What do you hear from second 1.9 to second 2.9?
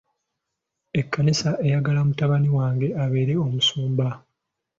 mutabani wange